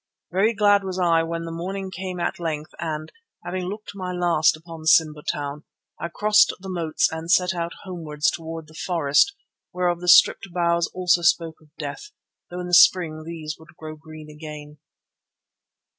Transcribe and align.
Very 0.31 0.55
glad 0.55 0.83
was 0.83 0.97
I 0.97 1.21
when 1.21 1.43
the 1.45 1.51
morning 1.51 1.91
came 1.91 2.19
at 2.19 2.39
length 2.39 2.71
and, 2.79 3.11
having 3.45 3.65
looked 3.65 3.91
my 3.93 4.11
last 4.11 4.57
upon 4.57 4.87
Simba 4.87 5.21
Town, 5.21 5.63
I 5.99 6.07
crossed 6.09 6.51
the 6.59 6.71
moats 6.71 7.07
and 7.11 7.29
set 7.29 7.53
out 7.53 7.73
homewards 7.83 8.31
through 8.31 8.63
the 8.65 8.73
forest 8.73 9.35
whereof 9.71 9.99
the 10.01 10.07
stripped 10.07 10.51
boughs 10.51 10.87
also 10.95 11.21
spoke 11.21 11.61
of 11.61 11.69
death, 11.77 12.09
though 12.49 12.61
in 12.61 12.65
the 12.67 12.73
spring 12.73 13.23
these 13.27 13.57
would 13.59 13.77
grow 13.77 13.95
green 13.95 14.27
again. 14.27 14.79